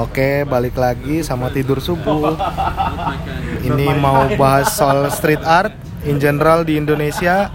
[0.00, 2.32] Oke, balik lagi sama tidur subuh.
[3.68, 5.76] Ini mau bahas soal street art
[6.08, 7.52] in general di Indonesia.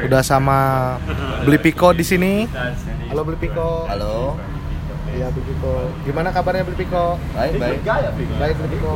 [0.00, 0.96] Udah sama
[1.44, 2.48] Beli Piko di sini.
[3.12, 3.84] Halo Beli Piko.
[3.92, 4.40] Halo,
[5.12, 5.92] Iya Beli Piko.
[6.08, 7.20] Gimana kabarnya Beli Piko?
[7.36, 7.78] baik baik.
[8.40, 8.92] Baik Beli Piko.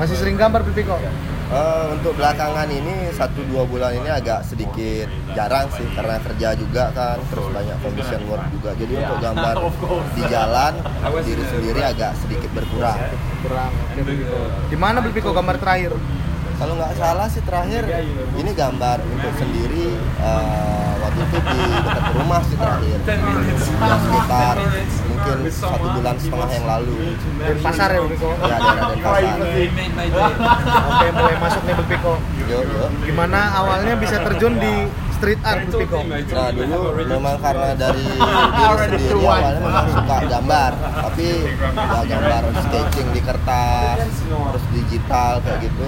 [0.00, 0.96] Masih sering gambar Beli Piko?
[1.52, 5.04] Eh, untuk belakangan ini satu dua bulan ini agak sedikit
[5.36, 8.72] jarang sih karena kerja juga kan, terus banyak commission work juga.
[8.72, 9.54] Jadi untuk gambar
[10.16, 10.72] di jalan
[11.20, 12.96] diri sendiri agak sedikit berkurang.
[13.44, 13.68] Kurang.
[13.68, 14.40] Oke Beli Piko.
[14.72, 15.92] Di mana Beli Piko gambar terakhir?
[16.56, 17.84] Kalau nggak salah sih terakhir
[18.38, 19.92] ini gambar untuk sendiri
[20.24, 22.96] eh, waktu itu di dekat rumah sih terakhir.
[24.00, 24.56] Sekitar
[25.22, 26.94] mungkin satu bulan setengah yang lalu.
[27.38, 28.30] Di pasar ya Beli Piko?
[28.42, 29.38] Ya daerah Denpasar.
[30.82, 32.12] Oke, mulai masuk nih Piko.
[32.42, 32.88] Yuk, yuk.
[33.06, 34.74] Gimana awalnya bisa terjun di
[35.14, 35.98] street art Beli Piko?
[36.02, 38.06] Nah dulu memang karena dari
[38.58, 41.28] diri sendiri awalnya memang suka gambar Tapi
[41.62, 45.84] ya gambar sketching di kertas, terus digital kayak gitu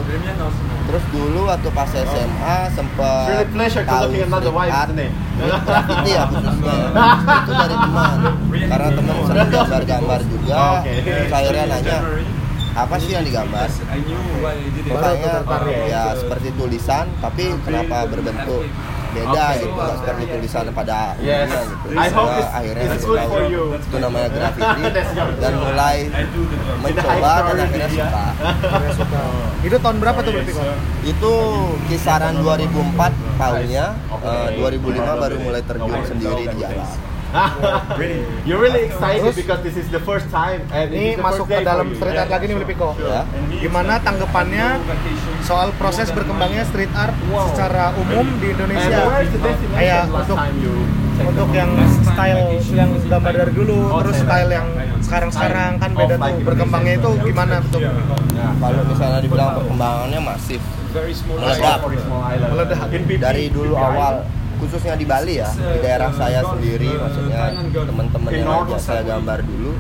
[0.84, 4.72] Terus dulu waktu pas SMA sempet Really pleasure to tahu looking at another street wife,
[4.72, 5.12] art isn't it?
[5.64, 6.76] Graffiti ya khususnya
[7.24, 8.16] Itu dari teman.
[8.68, 10.56] Karena teman sering gambar-gambar juga.
[10.78, 10.92] Oke.
[11.02, 11.98] Terus akhirnya nanya
[12.74, 13.68] apa sih yang digambar?
[14.90, 15.78] Makanya tertarik.
[15.86, 18.66] ya seperti tulisan tapi kenapa berbentuk
[19.14, 21.46] beda gitu nggak seperti tulisan pada Yes.
[21.46, 21.86] umumnya gitu.
[21.94, 23.62] I hope Sehingga it's- akhirnya it's saya good for you.
[23.76, 24.82] itu namanya graffiti
[25.42, 25.96] dan mulai
[26.80, 28.24] mencoba dan akhirnya suka.
[29.62, 30.62] Itu tahun berapa tuh Piko?
[31.04, 31.32] itu
[31.86, 33.84] kisaran 2004 tahunnya
[34.20, 34.82] eh, 2005
[35.16, 36.86] baru mulai terjun sendiri di jalan
[38.46, 39.36] You're really excited Terus?
[39.36, 41.98] because this is the first time and Ini masuk ke dalam you.
[41.98, 42.94] street art lagi nih Beli Piko.
[42.98, 43.22] ya
[43.58, 44.66] Gimana tanggapannya
[45.42, 47.14] soal proses berkembangnya street art
[47.52, 48.98] secara umum di Indonesia?
[49.74, 50.74] Kayak untuk you
[51.14, 51.70] untuk yang
[52.02, 54.66] style yang gambar dari dulu, Oh, terus style yang
[54.98, 56.42] sekarang-sekarang kan beda tuh.
[56.42, 57.80] Berkembangnya itu gimana tuh?
[58.54, 60.60] kalau misalnya dibilang perkembangannya masif
[60.94, 61.78] meledak.
[62.50, 62.78] Meledak.
[63.18, 67.42] Dari dulu awal khususnya di Bali ya di daerah saya sendiri maksudnya
[67.72, 69.70] teman-teman yang ajak saya gambar dulu.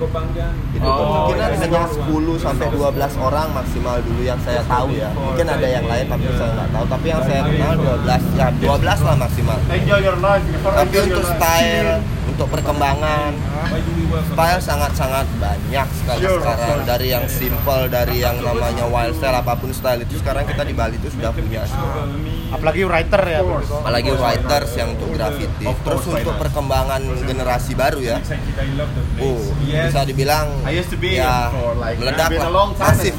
[0.74, 1.60] Itu Oh, kemungkinan iya.
[1.64, 5.08] hanya 10 sampai 12 orang maksimal dulu yang saya tahu ya.
[5.14, 6.84] Mungkin ada yang lain tapi saya nggak tahu.
[6.92, 9.58] Tapi yang saya kenal 12 ya 12 lah maksimal.
[10.76, 11.92] Tapi untuk style
[12.24, 13.30] untuk perkembangan
[14.34, 16.78] style sangat-sangat banyak sekali sekarang.
[16.84, 20.74] Dari yang simple dari yang namanya wild style apa pun style itu sekarang kita di
[20.74, 22.04] Bali itu sudah punya semua
[22.54, 23.40] Apalagi writer ya
[23.74, 28.16] apalagi writers yang untuk graffiti terus untuk perkembangan generasi baru ya.
[29.18, 30.46] Oh bisa dibilang
[31.02, 31.50] ya
[31.98, 32.70] meledak lah.
[32.72, 33.14] masif.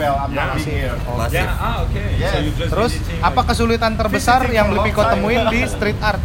[1.12, 1.46] masif.
[2.16, 2.34] Yes.
[2.66, 6.22] Terus apa kesulitan terbesar yang Beli Piko temuin di street art?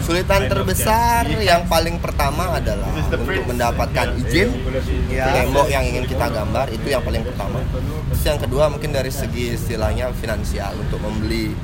[0.00, 4.48] Kesulitan terbesar yang paling pertama adalah untuk mendapatkan izin
[5.06, 5.26] Ya.
[5.42, 7.62] tembok yang ingin kita gambar itu yang paling pertama.
[8.10, 11.54] Terus yang kedua mungkin dari segi istilahnya finansial untuk membeli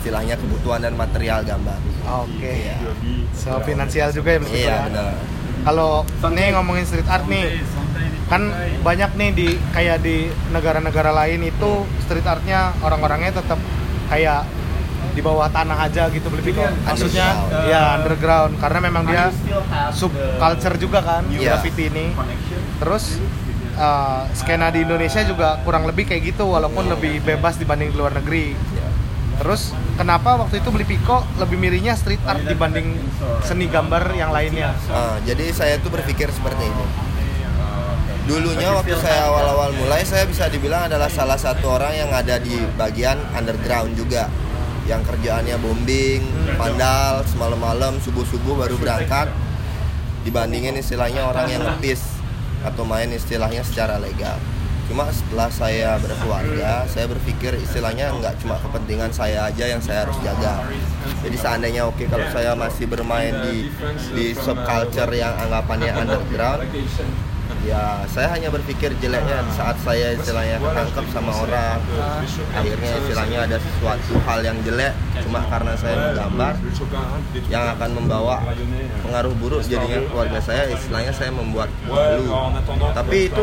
[0.00, 1.76] istilahnya kebutuhan dan material gambar.
[2.24, 2.72] Oke.
[3.36, 4.76] So finansial juga ya Iya ya?
[4.88, 5.12] benar.
[5.60, 5.90] Kalau
[6.32, 7.60] nih ngomongin street art nih,
[8.26, 8.48] kan
[8.80, 13.60] banyak nih di kayak di negara-negara lain itu street artnya orang-orangnya tetap
[14.08, 14.48] kayak
[15.10, 16.64] di bawah tanah aja gitu beli Piko.
[16.64, 17.68] Maksudnya Underground.
[17.68, 19.24] ya underground karena memang dia
[19.92, 20.10] sub
[20.40, 21.60] culture juga kan Iya.
[21.60, 22.16] graffiti ini.
[22.80, 23.20] Terus
[23.76, 28.16] uh, skena di Indonesia juga kurang lebih kayak gitu walaupun lebih bebas dibanding di luar
[28.16, 28.56] negeri.
[28.56, 28.88] Ya.
[29.40, 32.96] Terus kenapa waktu itu beli Piko lebih milihnya street art dibanding
[33.44, 34.72] seni gambar yang lainnya?
[34.88, 36.86] Ah, jadi saya tuh berpikir seperti ini.
[38.24, 42.56] Dulunya waktu saya awal-awal mulai saya bisa dibilang adalah salah satu orang yang ada di
[42.80, 44.32] bagian underground juga
[44.88, 46.24] yang kerjaannya bombing,
[46.56, 49.28] pandal, semalam-malam, subuh-subuh baru berangkat
[50.24, 52.00] dibandingin istilahnya orang yang ngepis
[52.64, 54.40] atau main istilahnya secara legal.
[54.90, 60.18] Cuma setelah saya berkeluarga, saya berpikir istilahnya nggak cuma kepentingan saya aja yang saya harus
[60.18, 60.66] jaga.
[61.22, 63.70] Jadi seandainya oke kalau saya masih bermain di
[64.10, 66.66] di subculture yang anggapannya underground,
[67.60, 71.78] ya saya hanya berpikir jeleknya saat saya istilahnya ketangkep sama orang.
[72.56, 74.92] Akhirnya istilahnya ada sesuatu hal yang jelek
[75.26, 76.54] cuma karena saya menggambar
[77.52, 78.36] yang akan membawa
[79.04, 80.72] pengaruh buruk jadinya keluarga saya.
[80.72, 82.28] Istilahnya saya membuat malu.
[82.96, 83.42] Tapi itu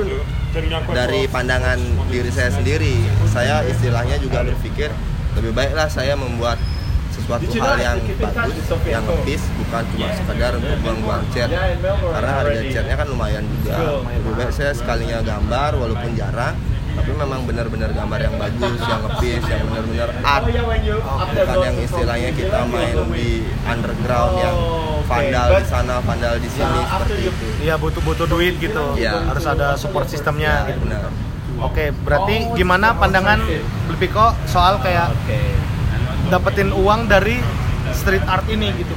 [0.89, 1.77] dari pandangan
[2.09, 2.97] diri saya sendiri.
[3.29, 4.89] Saya istilahnya juga berpikir
[5.37, 6.57] lebih baiklah saya membuat
[7.17, 8.55] sesuatu hal yang bagus
[8.87, 11.49] yang lebih bukan cuma sekedar untuk buang-buang cat
[11.83, 16.55] karena harga catnya kan lumayan juga lebih baik saya sekalinya gambar walaupun jarang
[16.97, 20.43] tapi memang benar-benar gambar yang bagus yang ngepiece yang benar-benar art.
[20.49, 24.57] Bukan yang istilahnya kita main di underground yang
[25.05, 27.45] vandal di sana vandal di sini seperti itu.
[27.61, 28.97] Iya butuh butuh duit gitu.
[28.97, 29.29] Iya.
[29.29, 30.89] Harus ada support sistemnya ya gitu.
[30.89, 31.13] benar.
[31.57, 33.41] Oke, berarti gimana pandangan
[33.89, 35.13] Blipiko soal kayak
[36.33, 37.37] dapetin uang dari
[37.93, 38.93] street art ini gitu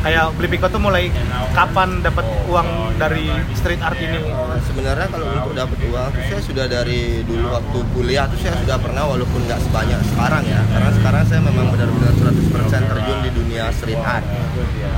[0.00, 1.12] Kayak Blipiko tuh mulai
[1.52, 4.16] kapan dapat uang dari street art ini?
[4.64, 8.80] sebenarnya kalau untuk dapat uang tuh saya sudah dari dulu waktu kuliah tuh saya sudah
[8.80, 10.60] pernah walaupun nggak sebanyak sekarang ya.
[10.72, 14.24] Karena sekarang saya memang benar-benar 100% terjun di dunia street art.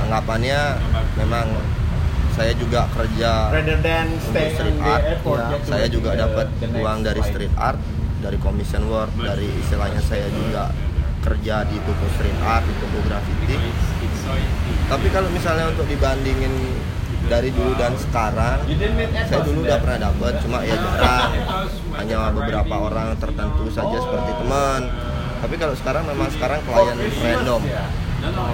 [0.07, 0.59] Anggapannya
[1.19, 1.47] memang
[2.33, 5.33] saya juga kerja untuk street art ya, to
[5.69, 7.77] saya juga dapat uang dari street art
[8.23, 10.73] dari commission work dari istilahnya saya juga
[11.23, 13.55] kerja di toko street art di toko graffiti
[14.83, 16.53] tapi kalau misalnya untuk dibandingin
[17.23, 18.59] dari dulu dan sekarang
[19.25, 21.31] saya dulu udah pernah dapat cuma ya jarang.
[21.95, 24.81] Hanya beberapa orang tertentu saja seperti teman.
[25.39, 27.61] Tapi kalau sekarang memang sekarang klien random.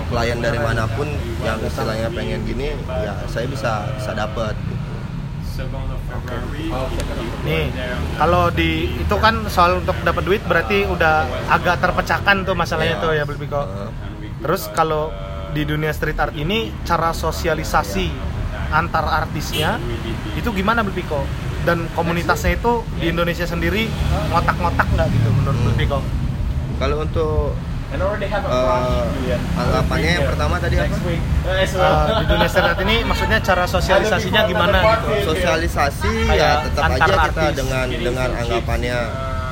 [0.09, 1.05] Klien dari mana pun
[1.41, 4.53] yang istilahnya pengen gini ya saya bisa bisa dapat
[7.43, 7.67] Nih,
[8.15, 13.03] kalau di itu kan soal untuk dapat duit berarti udah agak terpecahkan tuh masalahnya Iya.
[13.03, 13.61] tuh ya Blipiko.
[14.39, 15.11] Terus kalau
[15.53, 18.07] di dunia street art ini cara sosialisasi
[18.69, 19.81] antar artisnya
[20.37, 21.25] itu gimana Blipiko?
[21.65, 23.89] Dan komunitasnya itu di Indonesia sendiri
[24.31, 25.65] ngotak-ngotak nggak gitu menurut Hmm.
[25.73, 25.99] Blipiko?
[26.79, 27.51] kalau untuk
[27.91, 30.95] eh, anggapannya yang pertama tadi apa.
[30.95, 35.33] Uh, di dunia street art ini maksudnya cara sosialisasinya gimana gitu?
[35.33, 37.55] sosialisasi ya tetap antar aja kita artis.
[37.57, 38.97] dengan dengan anggapannya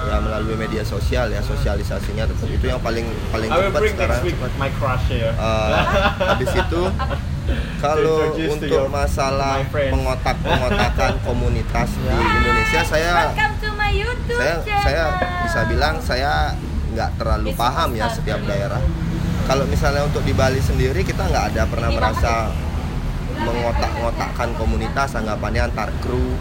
[0.08, 4.22] ya melalui media sosial ya sosialisasinya tetap itu yang paling paling cepat sekarang.
[4.58, 5.34] my crush here.
[5.36, 5.72] Eh,
[6.24, 6.82] habis itu
[7.84, 14.84] kalau untuk masalah pengotak pengotakan komunitas di Indonesia saya Welcome to my YouTube saya channel.
[14.84, 15.04] saya
[15.44, 16.34] bisa bilang saya
[16.96, 18.82] nggak terlalu paham ya setiap daerah.
[19.48, 22.52] Kalau misalnya untuk di Bali sendiri kita nggak ada pernah merasa
[23.38, 26.34] mengotak-ngotakkan komunitas anggapannya antar kru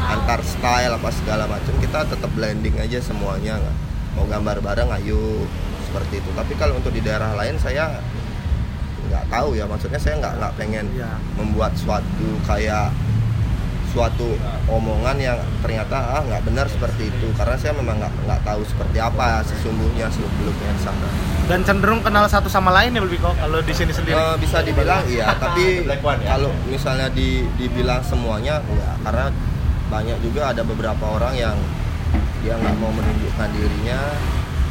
[0.00, 3.76] antar style apa segala macam kita tetap blending aja semuanya nggak
[4.14, 5.44] mau gambar bareng ayo
[5.84, 7.98] seperti itu tapi kalau untuk di daerah lain saya
[9.08, 11.16] nggak tahu ya maksudnya saya nggak nggak pengen Ya.
[11.34, 12.92] membuat suatu kayak
[13.88, 14.36] suatu
[14.68, 19.00] omongan yang ternyata ah nggak benar seperti itu karena saya memang nggak nggak tahu seperti
[19.00, 21.08] apa sesungguhnya seluk beluknya di sana
[21.48, 24.12] Dan cenderung kenal satu sama lain ya Blipiko kalau di sini sendiri.
[24.12, 26.36] Eh, bisa dibilang iya tapi The black one, ya?
[26.36, 29.26] kalau misalnya di, dibilang semuanya enggak karena
[29.88, 31.56] banyak juga ada beberapa orang yang
[32.38, 34.00] dia nggak mau menunjukkan dirinya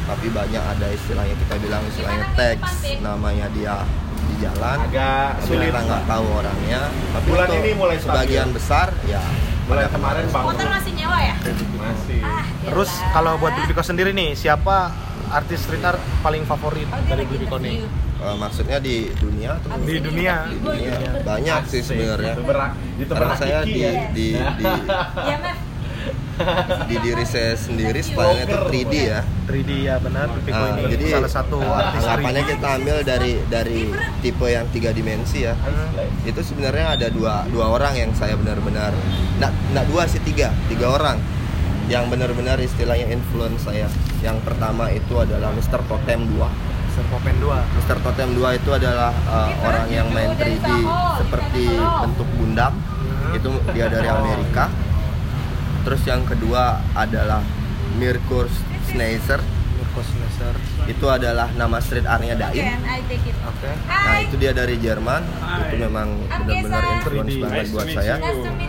[0.04, 3.76] tapi banyak ada istilahnya kita bilang istilahnya teks namanya dia
[4.24, 5.68] di jalan Agak tapi sulit.
[5.68, 6.80] kita nggak tahu orangnya
[7.12, 8.08] tapi Bulan ini mulai stabil.
[8.08, 9.22] sebagian besar ya
[9.68, 10.44] Mulai kemarin bang.
[10.48, 11.34] Motor masih nyewa ya?
[11.76, 12.20] Masih.
[12.24, 14.88] Ah, Terus kalau buat Blipiko sendiri nih, siapa
[15.30, 17.38] artis street art paling favorit dari nih?
[17.38, 17.86] interview.
[18.18, 20.34] Eh, maksudnya di dunia atau Di dunia.
[20.44, 21.12] di dunia ya.
[21.22, 22.34] banyak sih sebenarnya
[23.06, 23.90] karena saya di ya.
[24.10, 24.64] di di
[25.22, 25.58] Ya, Mef.
[26.86, 30.38] di diri saya sendiri stylenya itu 3D ya 3D ya benar, Nah,
[30.78, 32.50] ini jadi salah satu artis anggapannya 3D.
[32.52, 33.82] kita ambil dari dari
[34.20, 35.54] tipe yang tiga dimensi ya
[36.22, 38.94] itu sebenarnya ada dua dua orang yang saya benar-benar
[39.36, 41.18] nggak nggak dua sih tiga tiga orang
[41.86, 43.90] yang benar-benar istilahnya influence saya
[44.22, 45.80] yang pertama itu adalah Mr.
[45.86, 47.78] Totem 2 Serpopen 2.
[47.78, 47.96] Mr.
[48.02, 50.66] Totem 2 itu adalah uh, orang yang main 3D
[51.22, 52.74] seperti bentuk bundam
[53.30, 54.66] itu dia dari Amerika
[55.86, 57.38] terus yang kedua adalah
[57.94, 58.50] Mirko
[58.90, 59.38] Schneiser
[59.78, 60.54] Mirko Schneiser.
[60.90, 62.64] itu adalah nama street artnya Daim.
[63.86, 65.22] Nah itu dia dari Jerman,
[65.68, 67.42] itu memang benar-benar influence 3D.
[67.44, 68.14] banget buat saya.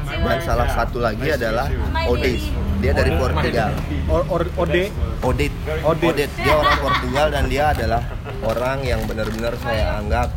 [0.05, 1.71] Dan salah satu lagi adalah
[2.11, 3.71] Odis, dia dari Portugal.
[4.09, 5.51] Or, or, Ode Odit,
[5.83, 8.01] Odit, dia orang Portugal dan dia adalah
[8.39, 10.31] orang yang benar-benar saya anggap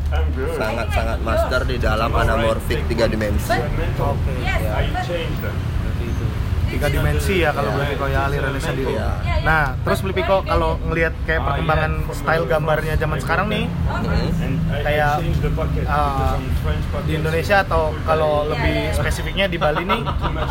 [0.58, 3.54] sangat-sangat master di dalam anamorphic tiga dimensi.
[3.54, 4.32] Oke.
[4.42, 4.58] Yes.
[4.58, 5.72] ya, seperti itu.
[6.73, 8.97] Tiga dimensi ya kalau Blipiko ya alirannya sendiri.
[8.97, 9.09] Iya.
[9.45, 13.64] Nah, terus Blipiko kalau ngelihat kayak perkembangan style gambarnya zaman sekarang nih,
[14.81, 15.21] kayak
[15.87, 16.35] uh,
[17.05, 20.00] di Indonesia atau kalau lebih spesifiknya di Bali nih,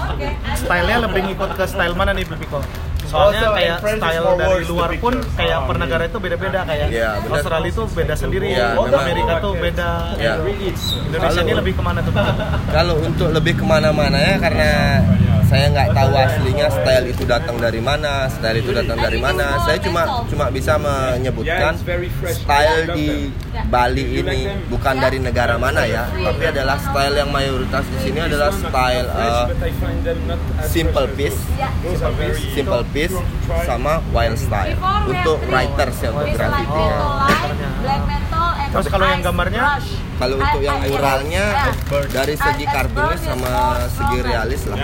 [0.62, 2.62] stylenya lebih ngikut ke style mana nih Blipiko?
[3.02, 5.82] Soalnya Also, kayak in France style dari luar pun kayak Oh, per iya.
[5.84, 7.36] negara itu beda-beda kayak Iya, benar.
[7.36, 9.04] Australia itu beda sendiri, Iya, memang.
[9.04, 9.90] Amerika tuh beda.
[10.16, 10.34] Iya.
[11.12, 12.14] Indonesia ini lebih ke mana tuh?
[12.72, 14.70] Kalau untuk lebih ke mana-mana ya karena
[15.52, 19.60] saya nggak tahu aslinya style itu datang dari mana, style itu datang dari mana.
[19.68, 21.76] Saya cuma cuma bisa menyebutkan
[22.32, 23.36] style di
[23.68, 28.48] Bali ini bukan dari negara mana ya, tapi adalah style yang mayoritas di sini adalah
[28.56, 29.52] style uh,
[30.64, 31.40] simple piece,
[32.56, 33.16] simple piece
[33.68, 36.96] sama wild style untuk writers ya untuk grafiknya.
[38.72, 39.84] Terus kalau yang gambarnya?
[40.22, 41.46] Kalau untuk yang muralnya
[42.14, 44.78] dari segi kartunis sama segi realis lah.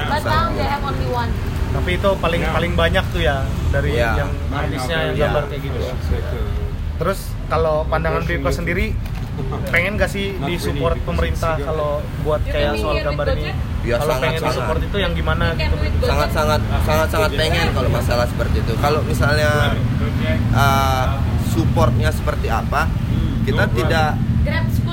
[1.67, 5.79] Tapi itu paling paling banyak tuh ya dari yang artisnya yang gambar kayak gitu.
[6.97, 8.97] Terus kalau pandangan Biko sendiri
[9.69, 13.53] pengen gak sih disupport pemerintah kalau buat kayak soal gambar ini?
[13.85, 14.49] Ya, kalau sangat, pengen sangat.
[14.57, 16.03] disupport itu yang gimana gitu?
[16.03, 18.73] sangat sangat sangat sangat pengen kalau masalah seperti itu.
[18.81, 19.77] Kalau misalnya
[20.57, 21.05] uh,
[21.53, 22.89] supportnya seperti apa,
[23.45, 24.09] kita tidak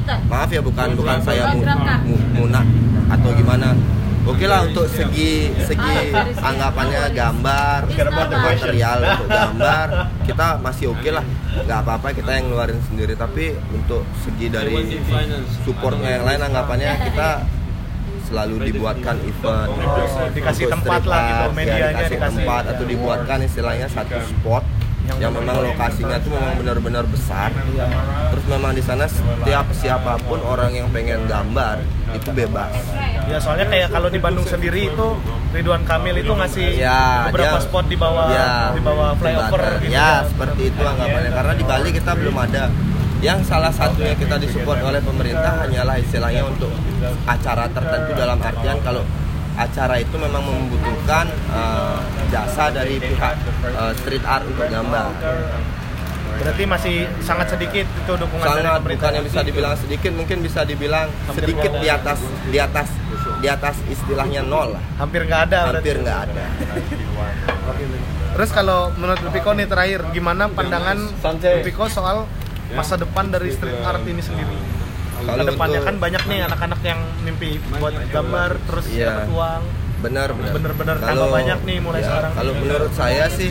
[0.04, 1.64] Maaf ya bukan bukan saya mu,
[2.36, 2.66] munak
[3.08, 3.72] atau gimana.
[4.24, 7.84] Oke lah untuk segi segi anggapannya gambar
[8.32, 9.86] material untuk gambar
[10.24, 11.24] kita masih oke lah.
[11.64, 13.12] Nggak apa-apa kita yang ngeluarin sendiri.
[13.16, 14.96] Tapi untuk segi dari
[15.64, 17.44] supportnya yang lain anggapannya kita
[18.24, 19.68] selalu dibuatkan event.
[19.76, 22.18] Oh, dikasih untuk tempat lah gitu, ya, dikasih dikasih.
[22.18, 24.64] tempat atau dibuatkan istilahnya satu spot
[25.04, 27.52] Yang yang, memang lokasinya tuh memang benar-benar besar.
[28.32, 31.84] Terus memang di sana setiap siapa pun orang yang pengen gambar
[32.16, 32.72] itu bebas.
[33.28, 35.06] Ya soalnya kayak kalau di Bandung sendiri itu
[35.52, 39.82] Ridwan Kamil itu ngasih ya beberapa dia- spot di bawah ya, di bawah flyover jembatan.
[39.84, 39.92] gitu.
[39.92, 41.30] ya seperti itu anggapannya.
[41.30, 42.64] Karena di Bali kita belum ada.
[43.24, 46.68] Yang salah satunya kita disupport oleh pemerintah hanyalah istilahnya untuk
[47.24, 49.00] acara tertentu dalam artian kalau
[49.54, 55.08] acara itu memang membutuhkan eh, jasa dari pihak eh, street art untuk gambar
[56.34, 59.06] Berarti masih sangat sedikit itu dukungan dari sangat pemerintah.
[59.06, 62.88] bukan yang bisa dibilang sedikit mungkin bisa dibilang sedikit di atas di atas
[63.38, 65.78] di atas istilahnya nol lah Hampir nggak ada berarti.
[65.78, 66.44] hampir nggak ada
[68.34, 70.98] Terus kalau menurut Lupiko nih terakhir, gimana pandangan
[71.54, 72.26] Lupiko soal
[72.72, 74.58] masa depan dari street art ini sendiri?
[75.16, 79.06] Kalau Ke depannya untuk- kan banyak nih anak-anak yang mimpi buat gambar terus Iya.
[79.14, 79.62] dapat uang.
[80.04, 80.52] Benar benar.
[80.52, 82.32] Bener-bener tambah banyak nih mulai ya, sekarang.
[82.36, 83.50] kalau menurut saya sih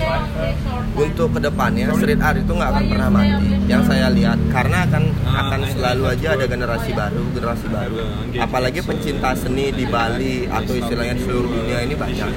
[0.94, 3.48] untuk ke depannya street art itu nggak akan pernah mati.
[3.66, 7.96] Yang saya lihat karena akan akan selalu aja ada generasi baru generasi baru.
[8.38, 12.30] Apalagi pencinta seni di Bali atau istilahnya seluruh dunia ini banyak.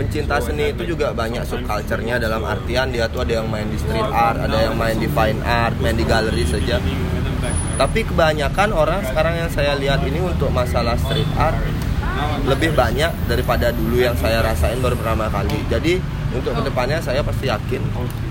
[0.00, 4.08] Pencinta seni itu juga banyak subculture-nya dalam artian dia tuh ada yang main di street
[4.08, 6.80] art ada yang main di fine art main di galeri saja.
[7.76, 11.56] Tapi kebanyakan orang sekarang yang saya lihat ini untuk masalah street art
[12.46, 15.60] lebih banyak daripada dulu yang saya rasain baru pertama kali.
[15.70, 16.00] Jadi
[16.30, 17.82] untuk ke depannya saya pasti yakin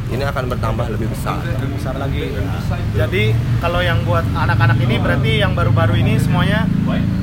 [0.09, 1.37] ini akan bertambah lebih besar.
[1.77, 2.33] besar lagi.
[2.97, 3.23] Jadi
[3.61, 6.65] kalau yang buat anak-anak ini berarti yang baru-baru ini semuanya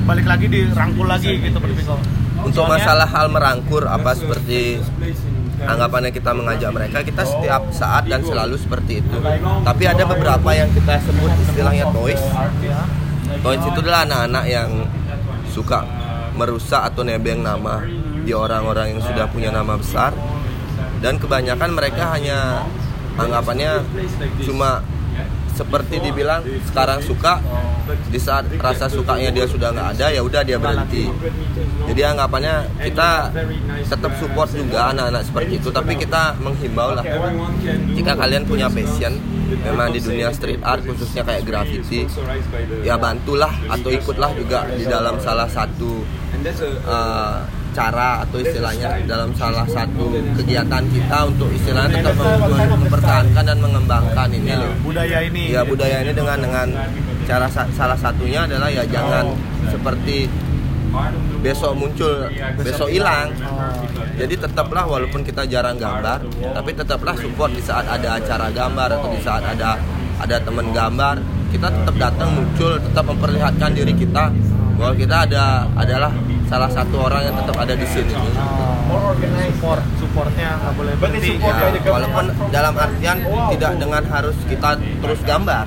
[0.06, 1.58] balik lagi dirangkul lagi gitu.
[2.46, 4.78] Untuk masalah hal merangkur apa seperti
[5.56, 9.18] anggapannya kita mengajak mereka, kita setiap saat dan selalu seperti itu.
[9.66, 12.22] Tapi ada beberapa yang kita sebut istilahnya toys.
[12.62, 12.86] Ya.
[13.42, 14.70] Toys itu adalah anak-anak yang
[15.50, 15.82] suka
[16.36, 17.82] merusak atau nebeng nama
[18.22, 20.12] di orang-orang yang sudah punya nama besar.
[21.00, 22.64] Dan kebanyakan mereka hanya
[23.16, 23.84] anggapannya
[24.44, 24.80] cuma
[25.56, 27.40] seperti dibilang sekarang suka
[28.12, 31.08] di saat rasa sukanya dia sudah nggak ada ya udah dia berhenti.
[31.88, 33.32] Jadi anggapannya kita
[33.88, 37.04] tetap support juga anak-anak seperti itu tapi kita menghimbau lah.
[37.96, 39.16] Jika kalian punya passion
[39.64, 42.04] memang di dunia street art khususnya kayak graffiti
[42.84, 46.04] ya bantulah atau ikutlah juga di dalam salah satu
[46.86, 47.42] uh,
[47.76, 50.08] cara atau istilahnya dalam salah satu
[50.40, 54.52] kegiatan kita untuk istilahnya tetap mem- mem- mempertahankan dan mengembangkan ini.
[54.56, 55.52] Loh budaya ini.
[55.52, 56.68] ya budaya ini dengan dengan
[57.28, 59.36] cara sa- salah satunya adalah ya jangan
[59.68, 60.24] seperti
[61.44, 62.24] besok muncul
[62.56, 63.28] besok hilang.
[64.16, 66.24] Jadi tetaplah walaupun kita jarang gambar
[66.56, 69.76] tapi tetaplah support di saat ada acara gambar atau di saat ada
[70.16, 71.20] ada teman gambar
[71.52, 74.32] kita tetap datang muncul tetap memperlihatkan diri kita
[74.76, 76.12] bahwa kita ada adalah
[76.46, 78.14] salah satu orang yang tetap ada di sini
[79.06, 79.54] organized.
[79.56, 81.32] Support, supportnya nggak boleh berhenti.
[81.40, 85.66] ya, walaupun dalam artian tidak dengan harus kita terus gambar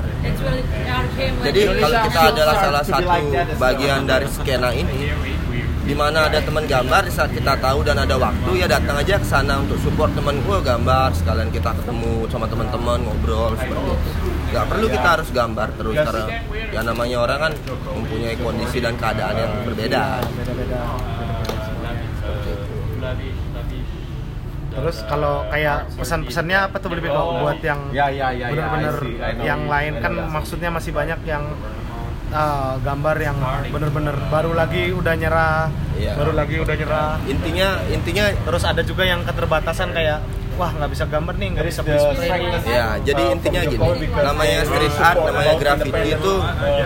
[1.43, 3.19] Jadi kalau kita adalah salah satu
[3.57, 5.11] bagian dari skena ini,
[5.83, 9.15] di mana ada teman gambar di saat kita tahu dan ada waktu ya datang aja
[9.17, 14.38] ke sana untuk support teman gue gambar sekalian kita ketemu sama teman-teman ngobrol seperti itu.
[14.50, 16.25] Gak perlu kita harus gambar terus karena
[16.70, 17.53] ya namanya orang kan
[17.94, 20.03] mempunyai kondisi dan keadaan yang berbeda.
[20.34, 20.82] Beda-beda.
[24.70, 28.96] Terus kalau kayak pesan-pesannya apa tuh lebih buat yang Ya, ya, ya, ya, benar-benar
[29.41, 31.44] yang lain kan maksudnya masih banyak yang
[32.32, 33.38] uh, gambar yang
[33.74, 35.68] bener-bener baru lagi udah nyerah
[36.00, 36.15] Iya.
[36.15, 40.24] baru lagi udah nyerah intinya intinya terus ada juga yang keterbatasan kayak
[40.59, 42.29] wah nggak bisa gambar nih nggak bisa beli spray
[42.67, 46.33] Ya, jadi intinya gini, namanya street art, namanya graffiti itu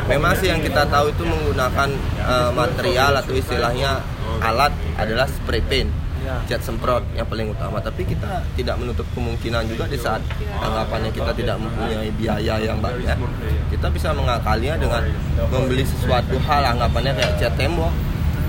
[0.06, 1.90] memang sih yang kita tahu itu menggunakan
[2.22, 3.98] eh, material atau istilahnya
[4.40, 5.90] alat adalah spray paint,
[6.24, 6.40] Ya.
[6.48, 7.84] cat semprot yang paling utama.
[7.84, 10.24] Tapi kita tidak menutup kemungkinan juga di saat
[10.56, 13.20] anggapannya kita tidak mempunyai biaya yang banyak,
[13.68, 15.04] kita bisa mengakalinya dengan
[15.52, 17.92] membeli sesuatu hal anggapannya kayak cat tembok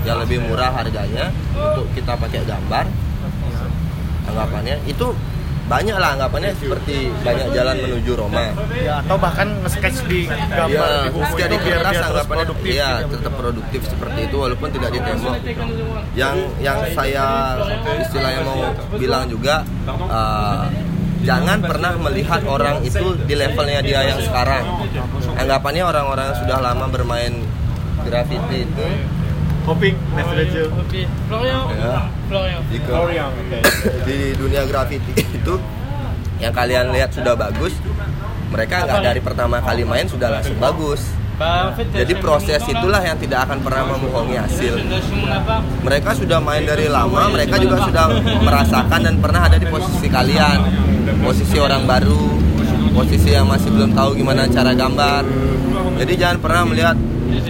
[0.07, 2.85] yang lebih murah harganya untuk kita pakai gambar
[4.29, 4.75] anggapannya.
[4.89, 5.13] Itu
[5.65, 8.53] banyak lah anggapannya seperti banyak jalan menuju Roma.
[8.77, 12.45] Ya atau bahkan nge-sketch di gambar ya di buku itu biar dia terus anggapannya.
[12.45, 13.13] produktif ya gitu.
[13.17, 15.35] tetap produktif seperti itu walaupun tidak di tembok
[16.13, 17.25] yang yang saya
[17.97, 18.61] istilahnya mau
[18.93, 20.63] bilang juga eh,
[21.25, 24.63] jangan pernah melihat orang itu di levelnya dia yang sekarang.
[25.35, 27.33] Anggapannya orang-orang yang sudah lama bermain
[28.05, 28.87] graffiti itu
[29.65, 30.61] Hoping, next aja.
[31.25, 31.61] Florian.
[31.73, 32.61] ya, Florian.
[32.69, 33.59] jika Korean, oke.
[34.05, 35.57] di dunia graffiti itu
[36.37, 37.73] yang kalian lihat sudah bagus
[38.55, 41.01] mereka nggak dari pertama kali main sudah langsung bagus.
[41.91, 44.79] Jadi proses itulah yang tidak akan pernah membohongi hasil.
[45.83, 48.07] mereka sudah main dari lama mereka juga sudah
[48.39, 50.59] merasakan dan pernah ada di posisi kalian.
[51.19, 52.39] Posisi orang baru
[52.95, 55.27] posisi yang masih belum tahu gimana cara gambar.
[55.99, 56.95] Jadi jangan pernah melihat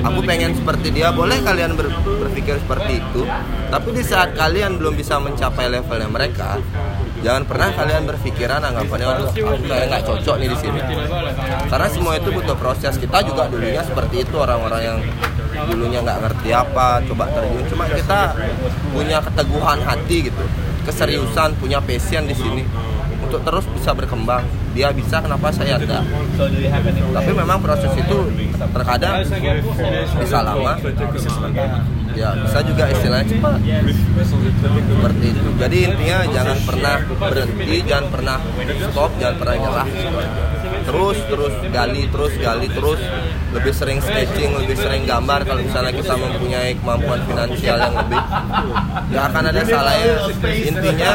[0.02, 1.10] aku pengen seperti dia.
[1.12, 3.22] Boleh kalian ber- berpikir seperti itu.
[3.70, 6.58] Tapi di saat kalian belum bisa mencapai levelnya mereka
[7.26, 10.80] jangan pernah kalian berpikiran anggapannya "Waduh, aku kayak nggak cocok nih di sini.
[11.70, 12.94] Karena semua itu butuh proses.
[12.98, 14.98] Kita juga dulunya seperti itu orang-orang yang
[15.72, 17.64] dulunya nggak ngerti apa coba terjun.
[17.72, 18.36] Cuma kita
[18.94, 20.46] punya keteguhan hati gitu
[20.86, 22.62] keseriusan punya passion di sini
[23.26, 26.04] untuk terus bisa berkembang dia bisa kenapa saya enggak?
[27.16, 28.18] Tapi memang proses itu
[28.60, 29.24] terkadang
[30.20, 30.76] bisa lama.
[32.16, 33.60] Ya bisa juga istilahnya cepat.
[34.68, 35.50] Seperti itu.
[35.56, 38.38] Jadi intinya jangan pernah berhenti jangan pernah
[38.92, 39.88] stop jangan pernah nyerah.
[40.86, 43.02] Terus terus gali terus gali terus
[43.56, 48.22] lebih sering sketching lebih sering gambar kalau misalnya kita mempunyai kemampuan finansial yang lebih
[49.10, 51.12] nggak akan ada salahnya intinya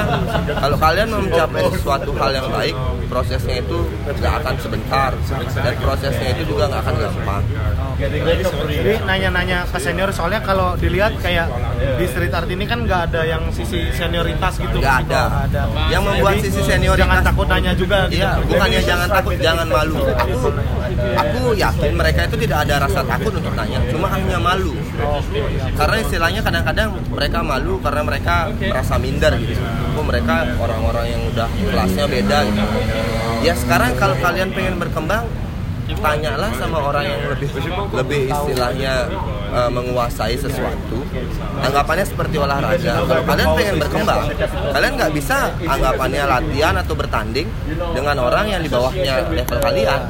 [0.56, 2.74] kalau kalian mau mencapai sesuatu hal yang baik
[3.06, 3.78] prosesnya itu
[4.08, 5.10] nggak akan sebentar
[5.60, 7.42] dan prosesnya itu juga nggak akan gampang
[8.00, 11.52] Jadi nanya-nanya ke senior soalnya kalau dilihat kayak
[12.00, 14.80] di street art ini kan nggak ada yang sisi senioritas gitu.
[14.80, 15.22] Nggak ada.
[15.28, 15.62] Nggak ada.
[15.92, 17.98] Yang membuat Jadi, sisi senioritas- Jangan takut nanya juga.
[18.08, 18.24] gitu.
[18.24, 19.96] Iya, bukannya jangan takut, jangan malu.
[20.00, 20.36] Aku
[21.12, 24.70] aku yakin mereka itu tidak ada rasa takut untuk nanya, cuma hanya malu.
[25.74, 29.58] Karena istilahnya kadang-kadang mereka malu karena mereka merasa minder gitu.
[29.98, 32.62] Oh, mereka orang-orang yang udah kelasnya beda gitu.
[33.42, 35.26] Ya sekarang kalau kalian pengen berkembang,
[35.98, 37.50] tanyalah sama orang yang lebih
[37.98, 39.10] lebih istilahnya
[39.50, 40.98] eh, menguasai sesuatu
[41.60, 42.92] anggapannya seperti olahraga.
[43.04, 44.22] Kalau kalian pengen berkembang
[44.70, 47.48] kalian nggak bisa anggapannya latihan atau bertanding
[47.92, 50.00] dengan orang yang di bawahnya level kalian.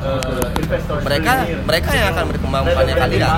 [1.00, 1.32] Mereka
[1.66, 3.34] mereka yang akan berkembang bukannya kalian.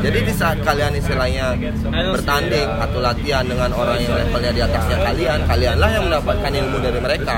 [0.00, 1.56] Jadi di saat kalian istilahnya
[1.90, 6.98] bertanding atau latihan dengan orang yang levelnya di atasnya kalian kalianlah yang mendapatkan ilmu dari
[7.02, 7.34] mereka.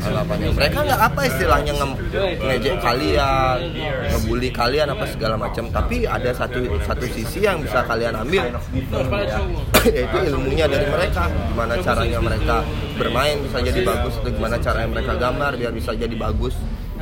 [0.00, 0.48] Anggapannya.
[0.56, 1.88] Mereka nggak apa istilahnya nge
[2.40, 3.56] ngejek kalian
[4.10, 8.52] ngebully kalian apa segala macam tapi ada satu satu sisi yang bisa kalian ambil.
[9.96, 11.32] Yaitu ilmunya dari mereka.
[11.48, 12.56] Gimana caranya mereka
[13.00, 16.52] bermain bisa jadi bagus atau gimana caranya mereka gambar biar bisa jadi bagus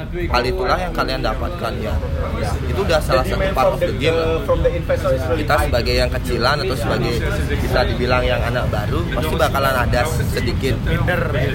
[0.06, 1.94] hal itulah yang kalian dapatkan ya
[2.70, 4.14] itu udah salah satu part of the game
[5.34, 7.12] kita sebagai yang kecilan atau sebagai
[7.58, 10.74] bisa dibilang yang anak baru pasti bakalan ada sedikit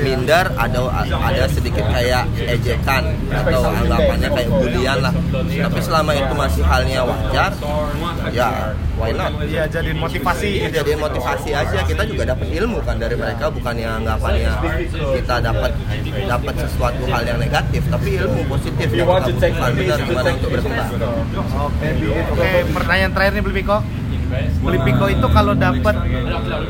[0.03, 0.63] Minder gitu ya.
[0.67, 0.79] ada
[1.23, 7.51] ada sedikit kayak ejekan atau anggapannya kayak bulian lah tapi selama itu masih halnya wajar
[8.35, 10.69] ya why not Iya jadi motivasi.
[10.71, 14.51] jadi motivasi aja kita juga dapat ilmu kan dari mereka bukan yang anggapannya
[15.19, 15.71] kita dapat
[16.27, 20.87] dapat sesuatu hal yang negatif tapi ilmu positif yang kita butuhkan untuk berkembang
[21.63, 21.87] Oke,
[22.33, 22.49] oke.
[22.73, 23.77] Pertanyaan terakhir nih Beli Piko.
[24.63, 25.95] Beli Piko itu kalau dapat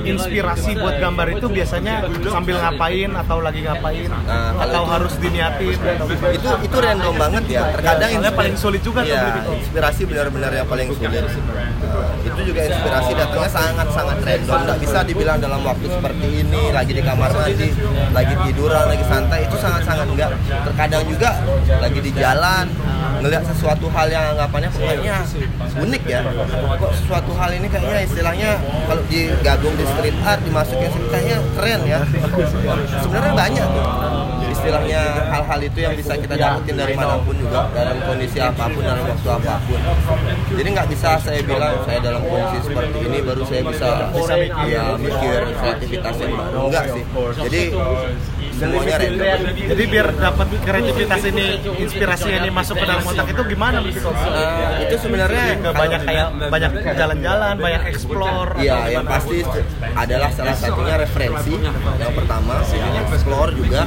[0.03, 1.95] inspirasi buat gambar itu biasanya
[2.25, 7.43] sambil ngapain atau lagi ngapain kalau atau itu- harus diniatin atau itu itu random banget
[7.49, 7.63] ya.
[7.73, 11.23] Terkadang inspi- paling sulit juga tuh Iya, inspirasi benar-benar yang paling sulit.
[11.23, 14.59] Uh, itu juga inspirasi datangnya sangat-sangat random.
[14.65, 17.69] Nggak bisa dibilang dalam waktu seperti ini lagi di kamar mandi
[18.09, 19.39] lagi tiduran lagi santai.
[19.45, 20.29] Itu sangat-sangat enggak
[20.65, 21.29] terkadang juga
[21.77, 22.65] lagi di jalan
[23.21, 25.15] ngelihat sesuatu hal yang anggapannya kayaknya
[25.77, 26.19] unik ya.
[26.73, 28.49] Kok sesuatu hal ini kayaknya istilahnya
[28.89, 31.99] kalau digabung di street art dimasukin sini kayaknya keren ya.
[33.01, 33.85] Sebenarnya banyak tuh
[34.53, 38.79] istilahnya hal-hal itu yang bisa kita dapetin dari mana pun juga dalam kondisi apa pun
[38.79, 39.79] dalam waktu apa pun.
[40.55, 44.33] Jadi nggak bisa saya bilang saya dalam kondisi seperti ini baru saya bisa bisa
[44.71, 46.57] ya, mikir kreativitas yang baru.
[46.71, 47.03] Enggak sih.
[47.43, 47.61] Jadi
[48.57, 51.45] semuanya random Jadi biar dapat kreativitas ini,
[51.81, 53.77] inspirasi ini masuk ke dalam otak itu gimana?
[53.83, 58.49] Eh, itu sebenarnya banyak kayak banyak jalan-jalan, banyak explore.
[58.59, 59.41] Iya, yang pasti
[59.93, 61.53] adalah salah satunya referensi.
[61.99, 63.81] Yang pertama, yang explore juga.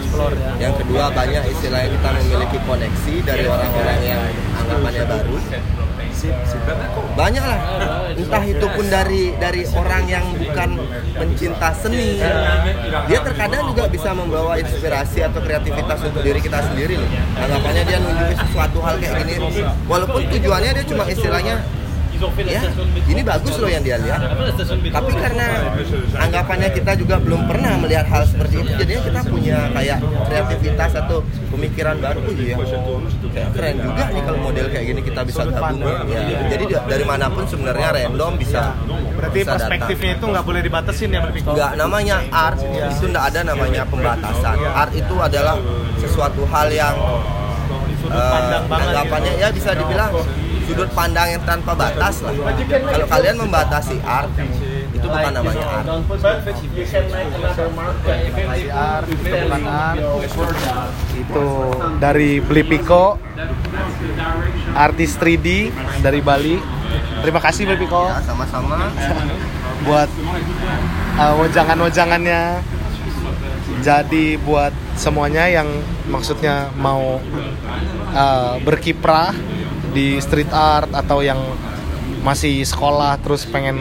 [0.59, 4.23] Yang kedua, banyak istilahnya kita memiliki koneksi dari orang-orang yang
[4.65, 5.37] anggapannya baru.
[7.17, 7.61] Banyak lah,
[8.13, 10.77] entah itu pun dari dari orang yang bukan
[11.17, 12.21] pencinta seni.
[13.09, 17.11] Dia terkadang juga bisa membawa inspirasi atau kreativitas untuk diri kita sendiri loh.
[17.41, 21.65] Anggapannya dia nunjukin sesuatu hal kayak gini, walaupun tujuannya dia cuma istilahnya
[22.43, 22.63] ya
[23.07, 24.21] ini bagus loh yang dia lihat.
[24.89, 25.47] Tapi karena
[26.17, 31.19] anggapannya kita juga belum pernah melihat hal seperti itu jadinya kita punya kayak kreativitas atau
[31.49, 32.19] pemikiran baru.
[32.19, 32.57] Oh iya.
[33.29, 35.81] Kayak keren juga nih kalau model kayak gini kita bisa gabung.
[36.07, 38.73] ya jadi da- dari mana pun sebenarnya random bisa
[39.13, 39.59] Berarti bisa datang.
[39.59, 41.51] perspektifnya itu nggak boleh dibatasin ya Biko?
[41.53, 44.57] nggak namanya art itu nggak ada namanya pembatasan.
[44.67, 45.57] Art itu adalah
[45.97, 46.95] sesuatu hal yang
[48.07, 48.87] eh, banget.
[48.87, 50.13] anggapannya ya bisa dibilang
[50.67, 54.31] sudut pandang yang tanpa batas lah kalau kalian membatasi art
[54.97, 55.65] itu bukan namanya
[58.75, 59.99] art itu bukan art.
[61.17, 61.47] Itu
[62.03, 63.21] dari Beli Piko,
[64.75, 65.71] artis 3D
[66.03, 66.57] dari Bali.
[67.23, 68.91] Terima kasih Beli Piko ya sama-sama
[69.87, 70.11] buat
[71.21, 72.43] uh, wejangan-wejangannya.
[73.85, 75.69] Jadi buat semuanya yang
[76.09, 77.21] maksudnya mau
[78.17, 79.37] uh, berkiprah
[79.97, 81.41] di street art atau yang
[82.21, 83.81] masih sekolah terus pengen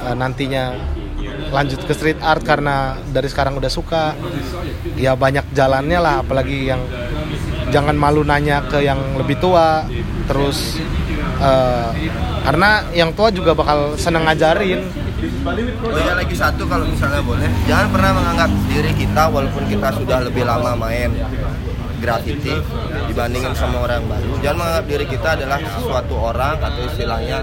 [0.00, 0.72] uh, nantinya
[1.52, 4.16] lanjut ke street art karena dari sekarang udah suka
[4.96, 6.24] ya banyak jalannya lah.
[6.24, 6.80] Apalagi yang
[7.68, 9.84] jangan malu nanya ke yang lebih tua
[10.24, 10.80] terus
[11.44, 11.92] uh,
[12.48, 14.80] karena yang tua juga bakal seneng ngajarin.
[15.84, 17.48] Oh ya lagi satu kalau misalnya boleh.
[17.68, 21.12] Jangan pernah menganggap diri kita walaupun kita sudah lebih lama main
[22.04, 22.52] graffiti
[23.08, 27.38] dibandingin sama orang baru jangan menganggap diri kita adalah suatu orang atau istilahnya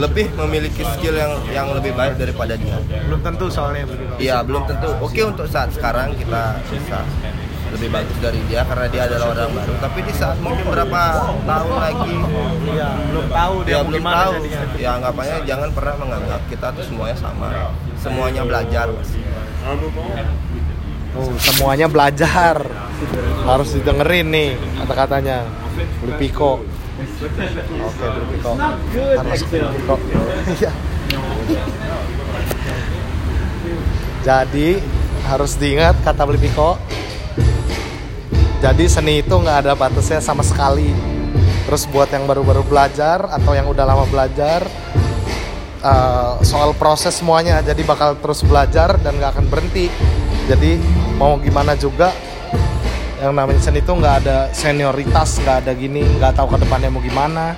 [0.00, 3.84] lebih memiliki skill yang yang lebih baik daripada dia belum tentu soalnya
[4.22, 4.88] Iya belum tentu.
[5.02, 7.02] Oke untuk saat sekarang kita bisa
[7.72, 9.74] lebih bagus dari dia karena dia adalah orang baru.
[9.80, 11.02] Tapi di saat mungkin berapa
[11.48, 12.14] tahun lagi
[12.68, 14.32] Iya, belum tahu dia dia belum tahu.
[14.38, 14.60] jadinya.
[14.78, 17.48] Ya anggapannya jangan pernah menganggap kita tuh semuanya sama.
[17.98, 18.86] Semuanya belajar.
[21.12, 22.56] Oh, semuanya belajar.
[23.42, 24.48] Harus didengerin nih
[24.82, 25.46] kata-katanya.
[26.02, 26.62] Beli Piko.
[26.62, 28.52] Oke, Beli Piko.
[29.22, 29.94] Masuk Beli Piko.
[30.52, 30.72] Iya.
[34.22, 34.68] Jadi
[35.26, 36.78] harus diingat kata Beli Piko.
[38.62, 40.94] Jadi seni itu nggak ada batasnya sama sekali.
[41.66, 44.62] Terus buat yang baru-baru belajar atau yang udah lama belajar,
[45.82, 49.90] uh, soal proses semuanya jadi bakal terus belajar dan nggak akan berhenti
[50.46, 50.78] jadi
[51.18, 52.14] mau gimana juga
[53.22, 56.98] yang namanya seni itu nggak ada senioritas nggak ada gini nggak tahu ke depannya mau
[56.98, 57.54] gimana.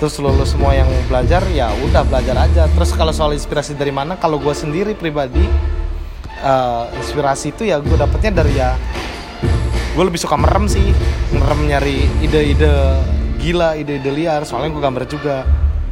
[0.00, 2.64] Terus lulus semua yang belajar ya udah belajar aja.
[2.72, 4.16] Terus kalau soal inspirasi dari mana?
[4.16, 5.44] Kalau gue sendiri pribadi
[6.40, 8.72] uh, inspirasi itu ya gue dapetnya dari ya
[9.92, 10.88] gue lebih suka merem sih.
[11.36, 12.72] Merem nyari ide-ide
[13.36, 14.48] gila ide-ide liar.
[14.48, 15.36] Soalnya gue gambar juga.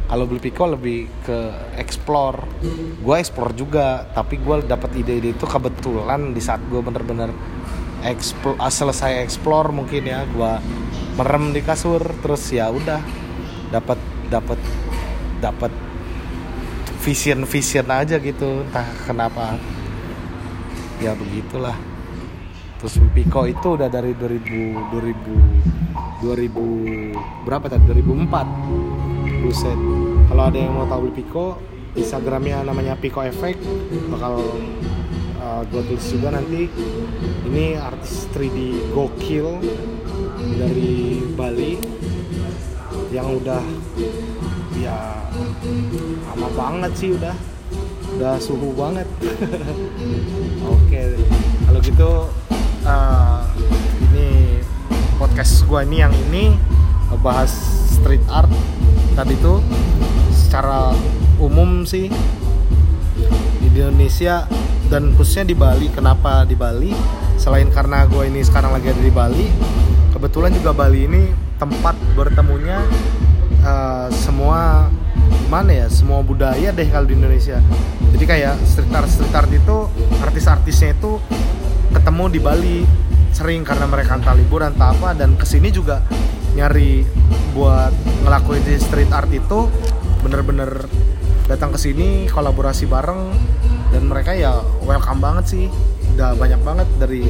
[0.05, 1.37] Kalau beli Pico lebih ke
[1.77, 2.41] explore.
[3.01, 7.29] Gue explore juga tapi gue dapat ide-ide itu kebetulan di saat gue bener-bener
[8.05, 10.53] explore, selesai explore mungkin ya gue
[11.17, 13.01] merem di kasur terus ya udah
[13.73, 13.97] dapat
[14.29, 14.59] dapat
[15.41, 15.71] dapat
[17.05, 19.57] vision vision aja gitu entah kenapa.
[21.03, 21.75] Ya begitulah.
[22.79, 27.83] Terus Pico itu udah dari 2000 2000 2000 berapa tadi?
[27.91, 29.79] 2004 buset.
[30.31, 31.59] Kalau ada yang mau tahu Pico
[31.95, 33.63] Instagramnya namanya Pico Effect
[34.11, 34.43] bakal
[35.45, 36.65] uh, gue tulis juga nanti.
[37.45, 39.61] Ini artis 3D gokil
[40.57, 41.77] dari Bali
[43.13, 43.61] yang udah
[44.75, 44.97] ya
[46.33, 47.35] lama banget sih udah.
[48.17, 49.05] Udah suhu banget.
[50.75, 51.01] Oke
[51.75, 52.11] kalau gitu
[52.87, 53.43] uh,
[54.07, 54.63] ini
[55.19, 56.55] podcast gua ini yang ini
[57.19, 57.51] bahas
[57.91, 58.47] street art
[59.11, 59.59] tadi tuh
[60.31, 60.95] secara
[61.35, 62.07] umum sih
[63.75, 64.47] di Indonesia
[64.87, 65.91] dan khususnya di Bali.
[65.91, 66.95] Kenapa di Bali?
[67.35, 69.47] Selain karena gue ini sekarang lagi ada di Bali
[70.15, 71.21] kebetulan juga Bali ini
[71.59, 72.79] tempat bertemunya
[73.67, 74.87] uh, semua
[75.45, 77.59] gimana ya semua budaya deh kalau di Indonesia.
[78.15, 79.77] Jadi kayak street art street art itu
[80.23, 81.19] artis-artisnya itu
[81.91, 82.77] ketemu di Bali
[83.35, 85.99] sering karena mereka entah liburan entah apa dan ke sini juga
[86.55, 87.03] nyari
[87.51, 87.91] buat
[88.23, 89.67] ngelakuin street art itu
[90.23, 90.87] bener-bener
[91.45, 93.29] datang ke sini kolaborasi bareng
[93.93, 95.65] dan mereka ya welcome banget sih.
[96.17, 97.29] Udah banyak banget dari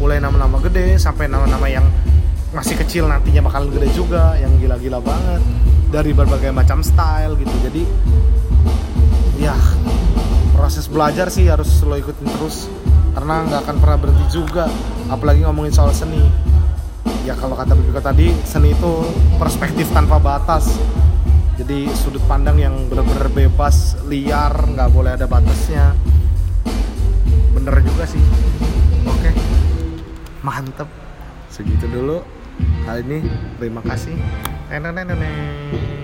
[0.00, 1.84] mulai nama-nama gede sampai nama-nama yang
[2.50, 5.42] masih kecil nantinya bakalan gede juga yang gila-gila banget.
[5.90, 7.54] Dari berbagai macam style gitu.
[7.66, 7.82] Jadi
[9.42, 9.56] ya
[10.56, 12.70] proses belajar sih harus lo ikutin terus.
[13.12, 14.70] Karena nggak akan pernah berhenti juga.
[15.12, 16.22] Apalagi ngomongin soal seni.
[17.28, 18.92] Ya kalau kata Bibika tadi seni itu
[19.36, 20.80] perspektif tanpa batas
[21.60, 25.92] jadi sudut pandang yang benar-benar bebas liar nggak boleh ada batasnya.
[27.52, 28.22] Bener juga sih.
[29.04, 29.28] Oke.
[30.40, 30.88] Mantep.
[31.52, 32.24] Segitu dulu.
[32.88, 33.18] Kali ini
[33.60, 34.16] terima kasih.
[34.72, 35.99] Nenenenenen.